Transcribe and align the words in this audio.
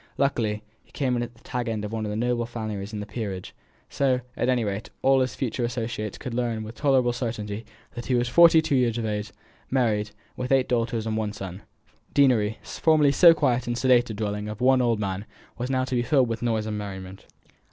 Luckily 0.17 0.63
he 0.83 0.91
came 0.91 1.15
in 1.15 1.21
at 1.21 1.35
the 1.35 1.43
tag 1.43 1.67
end 1.67 1.85
of 1.85 1.91
one 1.91 2.07
of 2.07 2.09
the 2.09 2.15
noble 2.15 2.47
families 2.47 2.91
in 2.91 3.01
the 3.01 3.05
peerage; 3.05 3.53
so, 3.87 4.21
at 4.35 4.49
any 4.49 4.63
rate, 4.63 4.89
all 5.03 5.19
his 5.19 5.35
future 5.35 5.63
associates 5.63 6.17
could 6.17 6.33
learn 6.33 6.63
with 6.63 6.73
tolerable 6.73 7.13
certainty 7.13 7.67
that 7.93 8.07
he 8.07 8.15
was 8.15 8.27
forty 8.27 8.63
two 8.63 8.73
years 8.75 8.97
of 8.97 9.05
age, 9.05 9.31
married, 9.69 10.07
and 10.07 10.15
with 10.37 10.51
eight 10.51 10.67
daughters 10.67 11.05
and 11.05 11.17
one 11.17 11.33
son. 11.33 11.61
The 12.07 12.13
deanery, 12.15 12.57
formerly 12.63 13.11
so 13.11 13.35
quiet 13.35 13.67
and 13.67 13.77
sedate 13.77 14.09
a 14.09 14.15
dwelling 14.15 14.49
of 14.49 14.57
the 14.57 14.63
one 14.63 14.81
old 14.81 14.99
man, 14.99 15.27
was 15.59 15.69
now 15.69 15.85
to 15.85 15.93
be 15.93 16.01
filled 16.01 16.29
with 16.29 16.41
noise 16.41 16.65
and 16.65 16.79
merriment. 16.79 17.27